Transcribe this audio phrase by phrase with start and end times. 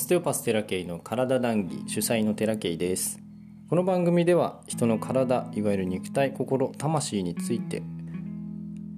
[0.00, 3.20] ステオパステラケイの体談義主催のテラケイです。
[3.68, 7.82] この番組では人の体いわゆる肉体心魂について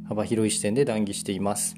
[0.08, 1.74] 幅広い視点で談義しています。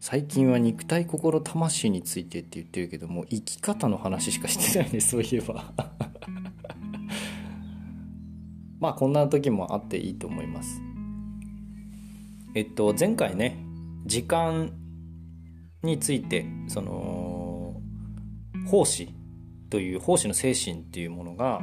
[0.00, 5.70] 最近は肉体心魂についてって言ってるけども生き方の話しかしてないねそういえば。
[8.80, 10.80] まあこんな時もあっていいと思います。
[12.54, 13.62] えっと前回ね
[14.06, 14.72] 時間
[15.82, 17.80] についてその
[18.66, 19.14] 奉仕
[19.70, 21.60] という奉仕の精神っていうものが、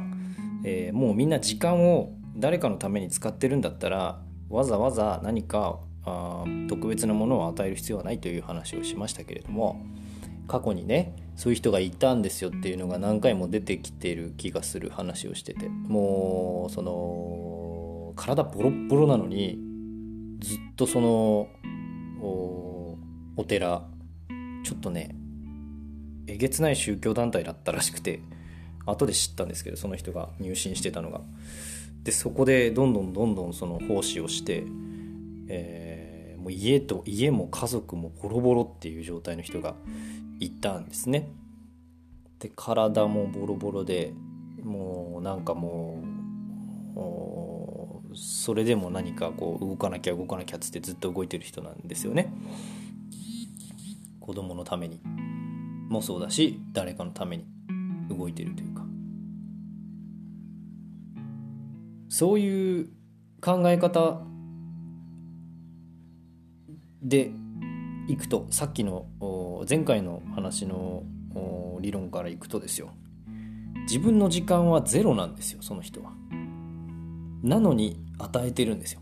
[0.64, 9.84] えー、もうみんな時間を誰かのために使ってるんだったらわざわざ何かあ特別なものを与える必要はないという話をしましたけれども
[10.46, 19.58] 過去にねそういう人がいたんですよっていうのが何回も出てきてる気がする話をしててもうその体ボロボロなのに
[20.38, 21.48] ずっとその
[23.36, 23.84] お寺
[24.66, 25.14] ちょっとね
[26.26, 28.20] えげつない宗教団体だったらしくて
[28.84, 31.20] 後で知ったんですけどその人が入信してたのが
[32.02, 34.64] でそこでどんどんどんどんその奉仕をして、
[35.46, 39.76] えー、もう家と家も家族もボロボロっていう状態の人が
[40.40, 41.28] いたんですね
[42.40, 44.12] で体もボロボロで
[44.64, 46.02] もうなんかも
[48.12, 52.32] うそれでも何かこう動かなきゃ動かなきゃっつってずっと動いてる人なんですよね。
[54.26, 55.00] 子供のために。
[55.88, 57.46] もそうだし誰かのために。
[58.08, 58.84] 動いてるというか。
[62.08, 62.88] そういう
[63.40, 64.20] 考え方
[67.02, 67.30] で
[68.08, 69.06] いくとさっきの
[69.68, 71.04] 前回の話の
[71.80, 72.90] 理論からいくとですよ。
[73.82, 76.12] 自分の時間はゼロなんですよその人は。
[77.42, 79.00] なのに与えてるんですよ。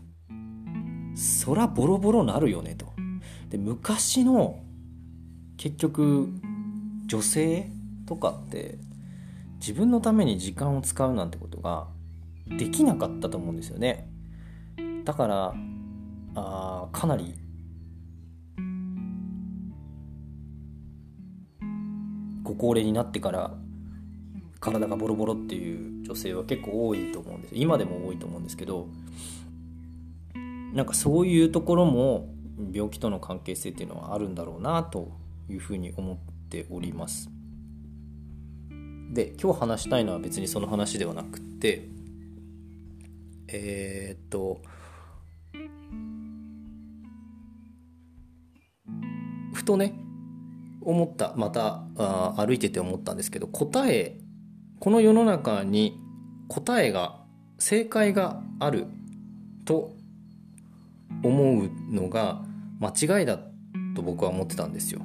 [1.15, 2.93] そらボロボロなるよねと。
[3.49, 4.59] で昔の
[5.57, 6.29] 結局
[7.07, 7.69] 女性
[8.05, 8.77] とかって
[9.59, 11.87] 自分のために時間を使うなんてことが
[12.47, 14.09] できなかったと思うんですよね。
[15.03, 15.53] だから
[16.35, 17.35] あかなり
[22.43, 23.51] ご高齢になってから
[24.59, 28.87] 体がボロボロっていう女性は結構多いと思うんです今でも多いと思うんですけど
[30.73, 32.29] なんかそういうところも
[32.73, 35.11] 病気との関係性っていうのはあるんだろうなと
[35.49, 36.17] いうふうに思っ
[36.49, 37.29] ております
[39.13, 41.87] で今日話したいのは別にその話ではなくて
[43.47, 44.61] えー、っと
[49.53, 49.93] ふとね
[50.81, 54.19] 思ったまたあ歩いてて思ったんですけど答え
[54.79, 55.99] この世の中に
[56.47, 57.19] 答えが
[57.57, 58.85] 正解がある
[59.65, 59.95] と
[61.23, 62.43] 思うのが
[62.79, 63.39] 間違いだ
[63.95, 65.01] と僕は思ってたんですよ。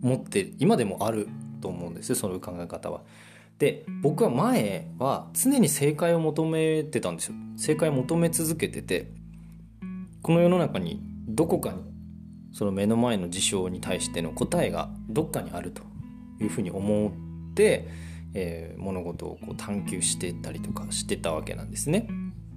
[0.00, 1.28] 持って今でもある
[1.60, 3.02] と思うんですその考え方は。
[3.58, 9.12] で僕は前は常に正解を求めてたんですよ正解を求め続けてて
[10.22, 11.82] この世の中にどこかに
[12.52, 15.82] その目の前の事象に対しての答えがどっかにあると
[16.40, 17.86] いうふうに思って、
[18.32, 22.08] えー、物事をこう探求してたりとかしてたわけなんですね。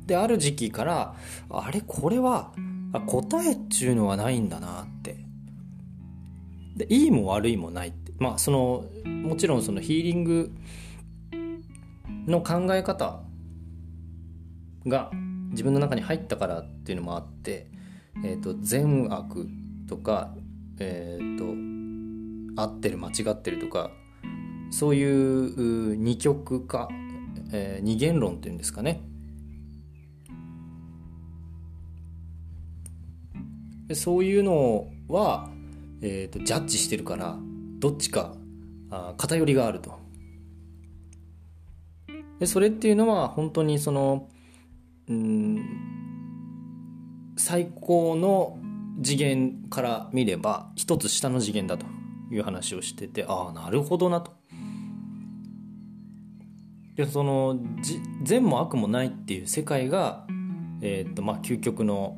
[0.05, 1.15] である時期から
[1.49, 2.53] あれこれは
[3.07, 5.17] 答えっちゅうのはないんだなって
[6.75, 8.11] でいいも悪いもないって。
[8.19, 10.51] まあそのもちろんそのヒーリング
[12.27, 13.21] の考え方
[14.87, 15.11] が
[15.51, 17.67] 自分の中に入ったからっていうのもあって、
[18.23, 19.47] えーと、善悪
[19.87, 20.33] とか、
[20.79, 23.91] えーと、合ってる間違ってるとか
[24.71, 26.89] そういう二極化、
[27.51, 29.01] えー、二元論っていうんですかね。
[33.93, 35.51] そういうのは
[36.05, 37.37] えーと、ジャッジしてるから
[37.79, 38.35] どっちか
[38.91, 39.97] あ偏りがあると
[42.39, 44.27] でそれっていうのは本当にその
[45.07, 45.65] うん
[47.37, 48.59] 最高の
[49.01, 51.85] 次元から見れば一つ下の次元だと
[52.31, 54.33] いう話をしててああなるほどなと。
[56.95, 57.59] でその
[58.23, 60.27] 善も悪もないっていう世界が、
[60.81, 62.17] えーとまあ、究極の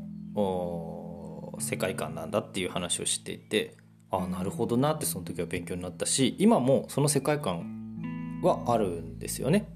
[1.60, 3.78] 世界観なんだっていう話をしていて
[4.16, 9.68] ああなるほどなってその時は勉強になったし今もその世界観はあるんですよね。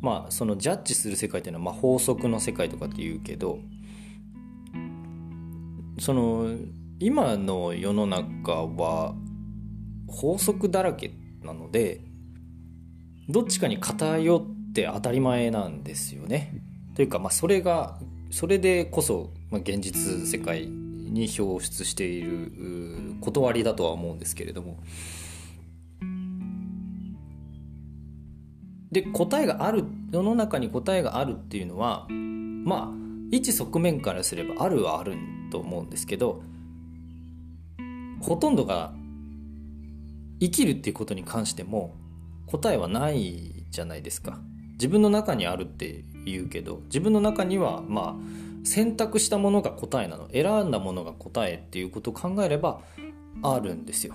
[0.00, 3.58] まあそのジャッジする世界っていうのはま法則の世界とかって言うけど
[5.98, 6.54] その
[7.00, 9.14] 今の世の中は
[10.06, 11.10] 法則だらけ
[11.42, 12.00] なので
[13.28, 16.62] どっちかに偏って当たり前なんですよね。
[16.94, 17.98] というかまあそれが
[18.30, 20.68] それでこそ、ま、現実世界
[21.18, 24.78] に表出している断りだとは思うんですけれども。
[28.92, 35.14] で答えがある世の中に答えがあるっていうのはまあ一側面からすればあるはある
[35.50, 36.42] と思うんですけど
[38.20, 38.92] ほとんどが
[40.40, 41.94] 生きるっていうことに関しても
[42.46, 44.38] 答えはないじゃないですか。
[44.74, 50.28] 自分の中にあるって言うけど自分の中にはまあ選択したものが答えなの。
[50.32, 52.80] 選んだものが答えっていうことを考えれば
[53.42, 54.14] あるんですよ。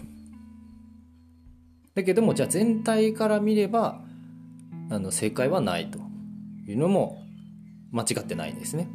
[1.96, 4.02] だけどもじゃあ全体から見れば
[4.90, 6.00] あの正解はないと
[6.68, 7.22] いうのも
[7.92, 8.90] 間違ってないんですね。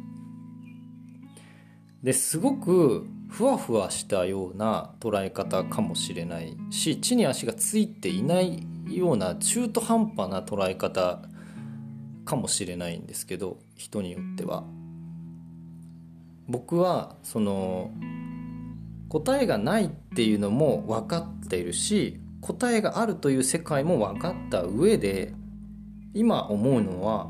[2.03, 11.21] ですごくふわふわしたような捉え方かもしれないし地に足がついていないような中途半端な捉え方
[12.23, 14.63] かもしれないんですけど人によっては。
[16.47, 17.91] 僕はその
[19.09, 25.33] 答えがないっていうのも分かっているし答えがあるという世界も分かった上で
[26.13, 27.29] 今思うのは、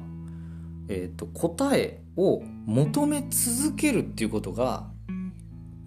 [0.88, 4.88] えーと、答えを求め続けるっていうことが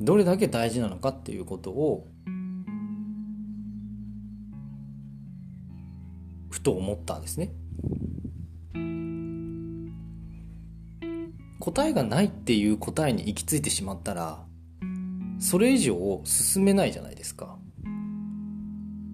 [0.00, 2.08] どれだけ大事なのかっていうことを
[6.50, 7.52] ふと思ったんですね。
[11.60, 14.44] 答えがないっていう答えに行き着いてしまったら
[15.38, 17.56] それ以上進めないじゃないですか。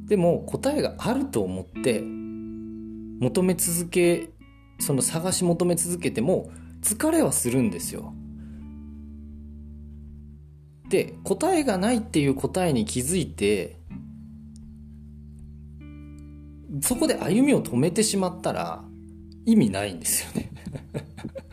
[0.07, 4.31] でも答えがあると思って求め続け
[4.79, 6.51] その探し求め続けても
[6.81, 8.15] 疲れはするんですよ。
[10.89, 13.77] で答えがないっていう答えに気づいて
[16.81, 18.85] そこで歩みを止めてしまったら
[19.45, 20.51] 意味ないんですよね。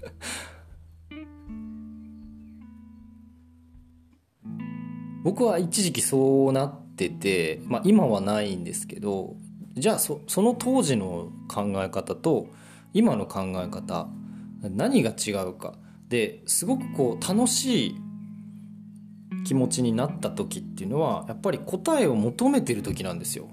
[5.23, 9.35] 僕は一時期そうなってて、まあ、今はないんですけど
[9.75, 12.47] じゃあそその当時の考え方と
[12.93, 14.07] 今の考え方
[14.61, 15.75] 何が違うか。
[16.09, 17.95] ですごくこう楽しい
[19.45, 23.49] 気持ちになった時っていうのはやっぱり答えを求めてる時なんですよ。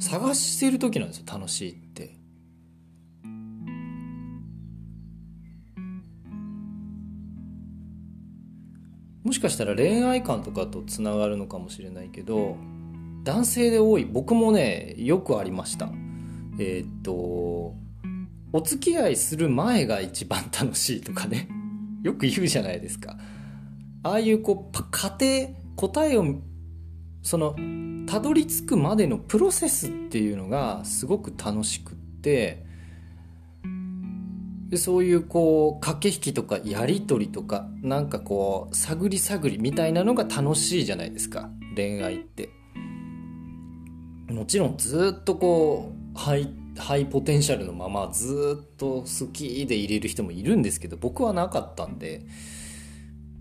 [0.00, 2.15] 探してる時なんですよ楽しいって。
[9.26, 12.56] もしかしたら恋愛観とかとつながるのかもしれないけど
[13.24, 15.90] 男性で多い僕もねよくありました。
[16.60, 17.74] えー、っとお
[18.64, 21.48] 付き合いする前が一番楽しいとかね。
[22.04, 23.18] よく言うじゃないですか。
[24.04, 26.36] ああいうこう家庭答えを
[27.22, 27.56] その
[28.06, 32.64] たどり着くまでのプロセスっていうのがすごく楽しくって
[34.68, 41.50] でそういうこう駆け引きとかやり取りとかなんかこう探り探りみたいなのが楽しいじゃないですか。
[41.76, 42.50] 恋愛って。
[44.28, 52.26] もちろんずっとこうハイハイポテンシャルのままずっと好きで入れる人もいるんですけど僕はなかったんで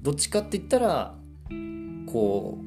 [0.01, 1.15] どっちかって言ったら
[2.05, 2.65] こう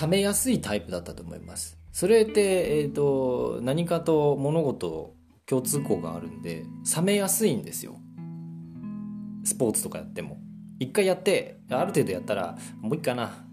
[0.00, 1.78] 冷めやすいタイプだったと思います。
[1.92, 5.13] それって、えーと何かと物事
[5.46, 6.64] 共通項があるんで
[6.96, 7.96] 冷めやすいんですよ。
[9.44, 10.38] スポーツとかやっても。
[10.80, 13.44] 一回やってある程度やったらもういいかな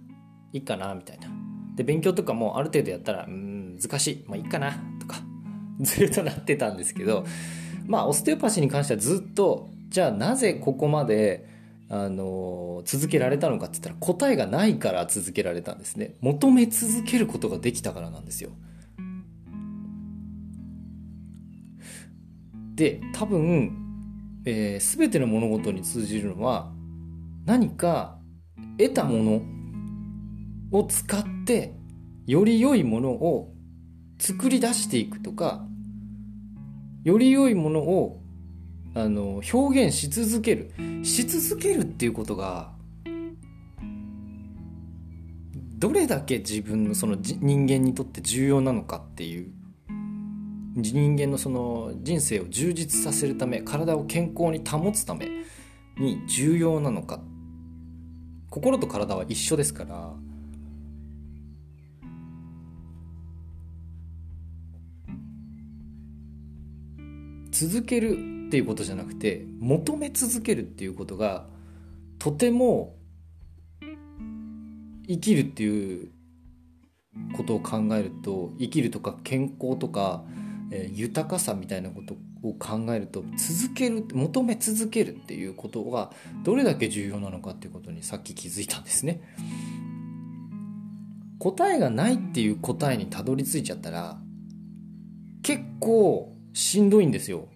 [0.54, 1.28] いいかなみたいな。
[1.76, 5.18] で勉強とかもある程度やったらうん難しいまあいいかなとか。
[5.82, 7.26] ずっとなってたんですけど
[7.88, 11.50] まあオステオパシーに関してはずっとじゃあなぜここまで
[11.90, 16.16] あの続けられたのかって言ったら答えがないから続けられたんですね。
[16.22, 18.52] 求め続けることができたからなんですよ。
[22.82, 23.72] で多分、
[24.44, 26.72] えー、全ての物事に通じるのは
[27.46, 28.18] 何か
[28.80, 29.42] 得たも
[30.72, 31.76] のを使って
[32.26, 33.54] より良いものを
[34.20, 35.64] 作り出していくとか
[37.04, 38.24] より良いものを
[38.96, 40.72] あの表現し続ける。
[41.04, 42.72] し続けるっていうことが
[45.78, 49.61] どれだけ自分のその人間にとって重要なのかっていう
[50.76, 55.28] 人間のその人生を充実させるため体を健康に保つため
[55.98, 57.20] に重要なのか。
[58.50, 60.14] 心と体は一緒ですから。
[67.52, 71.46] 続けるっていうことじゃなくて求め続けるっていうことが
[72.18, 72.96] とても
[75.08, 76.12] 生きるっていう
[77.36, 80.24] ことを考えると生きるとか健康とか
[80.72, 86.12] えー、豊かさみたいなことを考えると続ける求め続けるっていうことが
[86.44, 89.22] どれだけ重要なのかっていうことにさっき気づいたんですね。
[91.40, 94.20] 答えがないっていう答えにたどり着いちゃったら
[95.42, 97.48] 結構しんどいんですよ。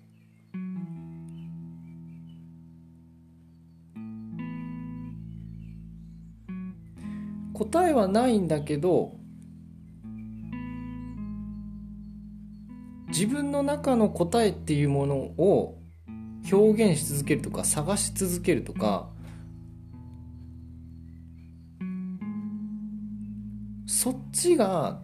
[7.53, 9.15] 答えはないんだけど
[13.17, 15.79] 自分の中の答えっていうものを
[16.51, 19.10] 表現し続けるとか探し続けるとか
[23.88, 25.00] そっちが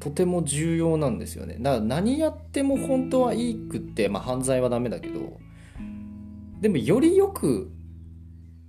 [0.00, 1.58] とても重要なんですよね。
[1.60, 5.38] だから何やっても本当はいいくって、まあ、犯罪はダメだけど
[6.60, 7.70] でもよりよく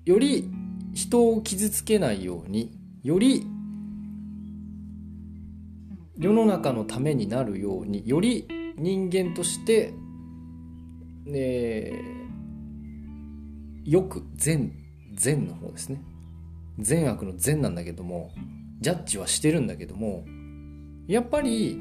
[0.06, 0.52] より
[0.94, 3.48] 人を傷つけないようにより
[6.16, 9.94] 世の中のためになるようにより人間として
[11.26, 11.94] ね
[13.86, 14.74] よく善
[15.16, 16.02] 善の方ですね。
[16.80, 18.32] 善悪の善なんだけども
[18.80, 20.26] ジャッジはしてるんだけども
[21.08, 21.78] やっぱり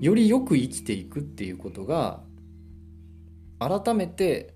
[0.00, 2.22] よりよく生きていくっていうことが
[3.58, 4.54] 改めて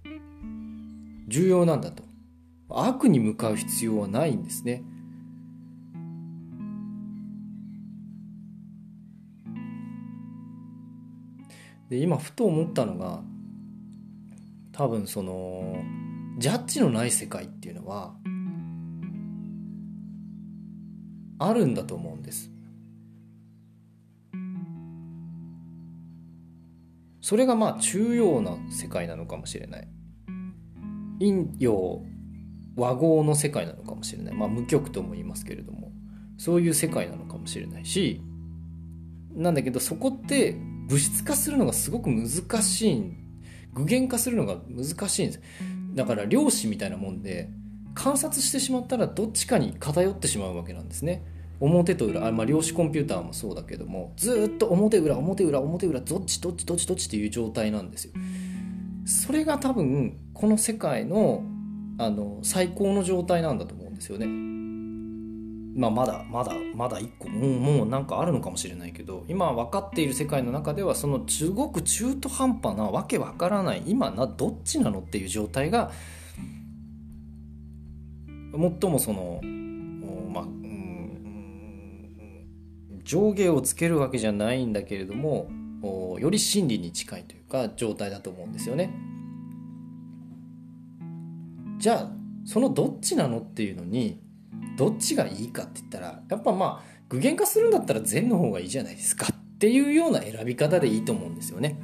[1.28, 2.02] 重要なんだと。
[2.70, 4.82] 悪に向かう必要はないんですね。
[11.88, 13.23] で今ふと思ったのが
[14.73, 15.83] 多分その
[16.38, 18.14] ジャッジのない世界っていうのは
[21.38, 22.50] あるんだと思うんです。
[27.21, 29.88] それがまあ中庸な世界なのかもしれない。
[31.18, 32.02] 陰陽
[32.76, 34.35] 和合の世界なのかもしれない。
[34.35, 35.88] まあ無極とも言いますけれども。
[36.38, 38.23] そういう世界なのかもしれないし
[39.35, 40.57] なんだけどそこって
[40.88, 43.12] 物質化するのがすごく難しい
[43.75, 45.40] 具現化するのが難しいんです。
[45.95, 47.50] だから量子みたいなもんで
[47.95, 51.25] 観察してしまったらどっちかに偏ってしまうわけなんですね。
[51.61, 58.12] 表と裏あ、まあ、量子コンピューターもそうだけどもずっと表裏表裏表裏どっちどっちどっちどっちっていう状態なんですよ。
[59.04, 61.42] それが多分この世界の
[61.99, 64.48] あの最高の状態なんだと思うんですよね。
[65.78, 75.92] まあ、まだまだまだ1個もうもうなんかあるのかもしれないけど今分かっている世界の中ではそのすごく中途半端なわけわからない今などっちなのっていう状態が
[78.26, 79.40] 最もその、
[80.32, 80.44] まあ、
[83.04, 85.49] 上下をつけるわけじゃないんだけれども
[86.18, 88.92] より真理に近いというか状態だと思うんですよね。
[91.78, 92.11] じゃあ
[92.44, 94.20] そのどっちなのっていうのに
[94.78, 101.80] どっちがいいかって言ったらやっぱまあ具現化するんだったら善の方がいいじゃないですかっていうような選び方でいいと思うんですよね。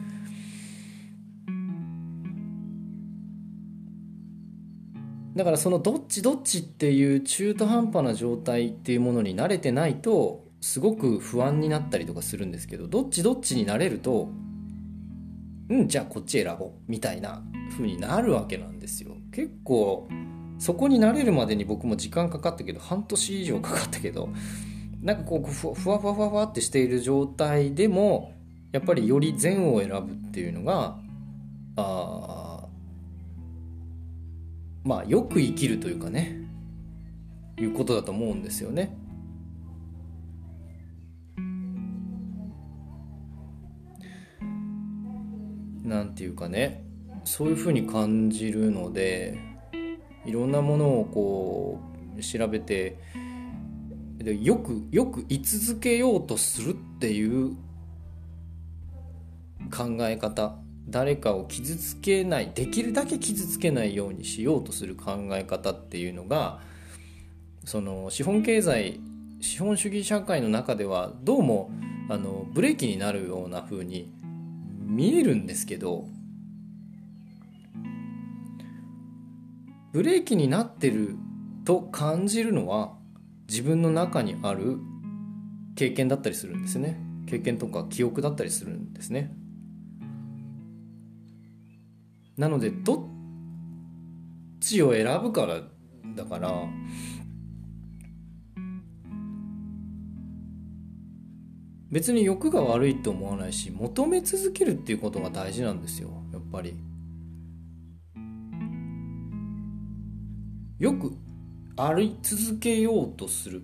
[5.35, 14.31] だからそのどっちどっちっていう中途半端な状態っていうものに慣れてないとすごく不安になったりとかするんですけどどっちどっちになれると
[15.69, 19.17] うんじゃあこっち選ぼうみたいな風になるわけなんですよ。
[19.33, 20.09] 結構
[20.59, 24.29] そこに慣れるまでに僕も時間かかったけど半年以上かかったけど
[25.03, 28.33] なんかこうふわふわふわふわってしている状態でも
[28.73, 30.97] やっぱりより善を選ぶっていうのが
[31.77, 32.67] あ
[34.85, 36.39] まあよく生きるというかね
[37.59, 38.97] いうことだと思うんですよね。
[45.85, 46.83] なんていうかね
[47.25, 49.39] そういうふうに感じるので
[50.25, 51.81] いろんなものをこ
[52.17, 52.99] う調べて
[54.19, 57.57] でよくよく居続けようとするっていう
[59.71, 60.65] 考え方。
[60.89, 66.61] 誰かを傷つけないできるだけ傷つけないようにしようとする考え方っていうのが
[67.65, 69.01] その資本経済
[69.41, 71.71] 資本主義社会の中ではどうも
[72.09, 74.13] あのブレーキになるような風に
[74.81, 76.07] 見えるんですけど
[79.95, 81.15] ブレーキになってる
[81.65, 82.95] と感じるのは
[83.49, 84.79] 自分の中にある
[85.77, 86.99] 経験だったりするんですね
[87.29, 89.33] 経験とか記憶だったりするんですね
[92.37, 93.07] なのでどっ
[94.59, 95.61] ちを選ぶから
[96.17, 96.51] だから
[101.93, 106.94] 別に欲が悪いと思わないし求め続けるっていうことが大事なんですよやっぱり。
[110.85, 111.17] よく
[111.79, 113.63] あり続けようとする。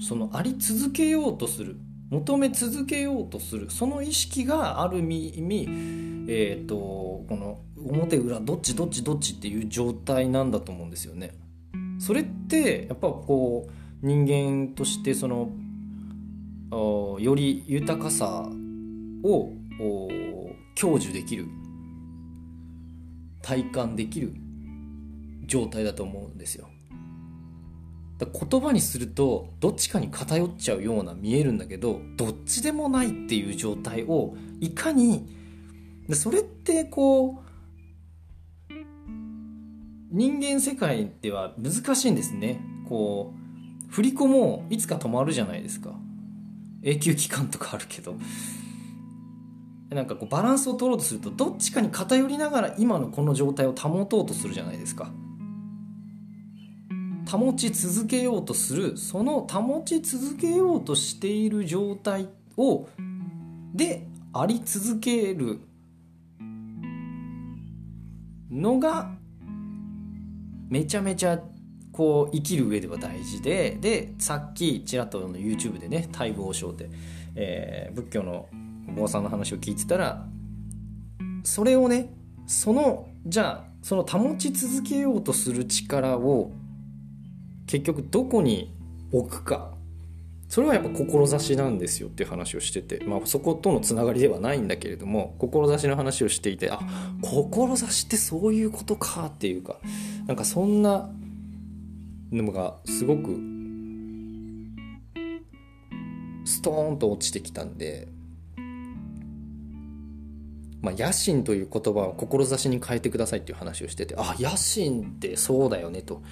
[0.00, 1.74] そのあり続けようとする。
[2.08, 3.68] 求め続けようとする。
[3.68, 5.66] その意識がある意味、
[6.28, 11.32] えーと、この表裏どっちどっちどっちっていう状態なんだと思うんですよね。
[11.98, 15.50] それってやっぱこう人間としてその
[17.18, 18.48] より豊かさ
[19.24, 19.50] を
[20.76, 21.48] 享受できる。
[23.42, 24.43] 体感できる。
[25.46, 26.68] 状態だと思うんですよ。
[28.20, 35.28] 言葉にするとどっちかに偏っちゃうような見えるんだけどどっちでもないっていう状態をいかに
[36.08, 37.42] でそれってこ
[38.70, 38.74] う
[40.10, 42.60] 人間世界では難しいんですね。
[42.88, 43.34] こ
[43.90, 45.90] う振り子もいつか止まるじゃないですか。
[46.82, 48.16] 永久期間とかあるけど。
[49.90, 55.10] なんかこうバランスを取ろうとするとどっちかに偏りながら今のこの状態を保とうとするじゃないですか。
[57.30, 62.88] 保ち続けようとするその保ち続けようとしている状態を
[63.74, 65.60] であり続ける
[68.50, 69.10] のが
[70.68, 71.40] めちゃめちゃ
[71.92, 76.90] こう生きる上では大事ででさっきちらっと YouTube でね大武王将で、
[77.36, 78.48] えー、仏教の
[78.88, 80.26] お坊さんの話を聞いてたら
[81.44, 82.12] それをね
[82.46, 86.50] そのじゃあその保ち続けようとする力を
[87.66, 88.72] 結局どこに
[89.12, 89.72] 置くか。
[90.48, 96.78] それはやっぱ志なんですよっていう話をしてて、まあ、そことのつながりではないんだけれども志の話をしていてあ
[97.22, 99.80] 志ってそういうことかっていうか。
[100.26, 101.10] なんかそんな
[102.32, 103.36] のがすごく
[106.44, 108.08] ストーンと落ちてきたんで、
[110.82, 116.22] まあ、野心という言葉を志に変えてくださいっていう話をしててあ野心ってそうだよねと。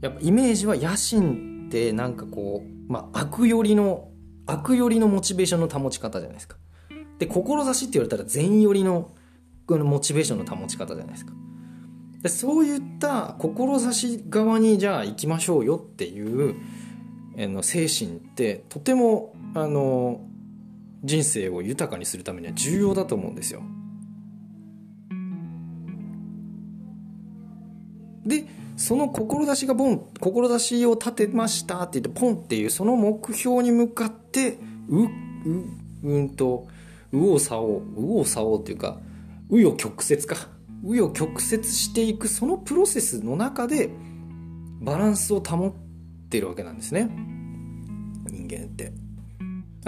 [0.00, 4.10] やっぱイメージは野心ってなんかこう、まあ、悪よりの
[4.46, 6.56] 悪よりのモチベーションの保ち方じゃないですか
[7.18, 9.10] で志って言われたら善よりの
[9.68, 11.32] モチベーションの保ち方じゃないですか
[12.22, 16.56] でそういった志側にじゃあ行きましょうよっていう
[17.36, 20.20] の精神ってとてもあの
[21.04, 23.62] 人生を豊かにするためには重要だと思うんですよ。
[28.28, 28.44] で
[28.76, 35.08] その志がボン志を立てましたって言ってポンっていうその目標に向かってうう
[36.04, 36.68] うんと
[37.10, 38.98] 右往左往右往左往っていうか
[39.50, 40.36] 紆余曲折か。
[40.84, 43.90] 紆余曲折していくそのプロセスの中で
[44.80, 45.72] バランスを保っ
[46.28, 47.10] てるわけなんですね。
[48.30, 48.92] 人間って。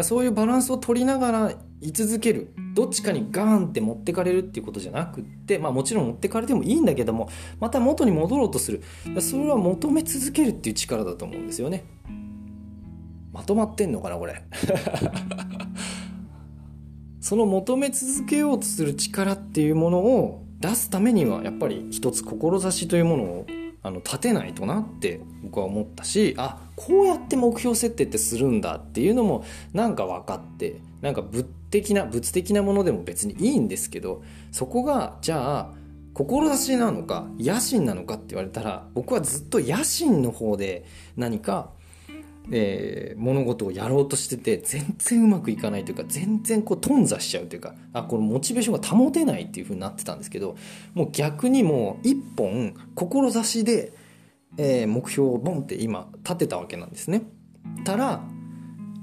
[0.02, 2.52] そういうバランスを取りながら居続ける。
[2.74, 7.28] どっちかにガーンって持ってかれるっていうことじゃなくって、まあもちろん持ってかれてもいいんだけども、
[7.58, 8.82] また元に戻ろうとする。
[9.20, 11.84] それは求め続けるっていう力だと思うんですよね。
[13.32, 14.42] まとまってんのかな、これ。
[17.20, 23.46] その求め続けようとする力っていうものを出すためには、やっぱり一つ志というものを
[23.82, 35.74] あの立てないとなって僕は思ったしあこうやって目標設定ってするんだっていうのもなんか分かってなんか物的な物的なものでも別にいいんですけどそこがじゃあ
[36.12, 40.84] 志なのか野心なのかって言われたら僕はずっと野心の方で
[41.16, 41.70] 何か、
[42.52, 50.56] えー、物事をやろうとしてて全然うまくいかないというか全然こう頓挫しちゃうというかあこのモチベーションが保てないっていう風になってたんですけど
[50.94, 53.92] もう逆にもう一本志で、
[54.56, 57.22] えー、目標をボンって今立てたわけなんですね。
[57.84, 58.22] たら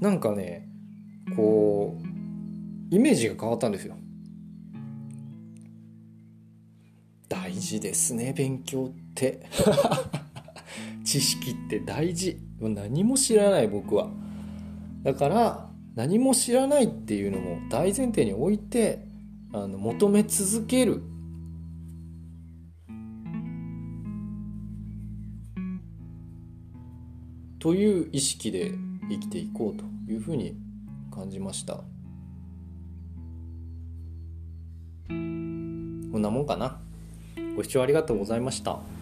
[0.00, 0.68] なんかね
[1.36, 3.96] こうイメージが変わったんですよ
[7.28, 9.46] 大事ですね勉強って
[11.08, 12.38] 知識って大事。
[12.60, 14.10] 何も知らない僕は。
[15.04, 19.06] だから何も知らないっていうのも大前提に置いて
[19.54, 21.02] あの求め続ける。
[27.58, 28.72] という意識で
[29.08, 30.58] 生きていこうというふうに
[31.10, 31.80] 感じました。
[35.08, 36.78] こんなもんかな。
[37.56, 38.97] ご視聴ありがとうございました。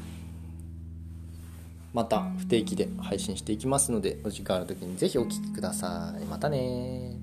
[1.96, 6.24] また不定期で配信していきますのでお時間ある時に是非お聴きください。
[6.26, 7.16] またね